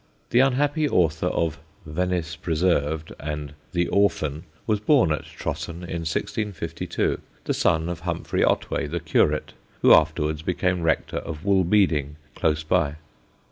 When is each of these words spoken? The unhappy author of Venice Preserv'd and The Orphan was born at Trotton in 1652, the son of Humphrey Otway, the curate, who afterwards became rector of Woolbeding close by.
The 0.31 0.39
unhappy 0.39 0.89
author 0.89 1.27
of 1.27 1.59
Venice 1.85 2.35
Preserv'd 2.35 3.13
and 3.19 3.53
The 3.71 3.87
Orphan 3.89 4.45
was 4.65 4.79
born 4.79 5.11
at 5.11 5.25
Trotton 5.25 5.83
in 5.83 6.05
1652, 6.09 7.19
the 7.43 7.53
son 7.53 7.87
of 7.87 7.99
Humphrey 7.99 8.43
Otway, 8.43 8.87
the 8.87 8.99
curate, 8.99 9.53
who 9.83 9.93
afterwards 9.93 10.41
became 10.41 10.81
rector 10.81 11.17
of 11.17 11.45
Woolbeding 11.45 12.15
close 12.33 12.63
by. 12.63 12.95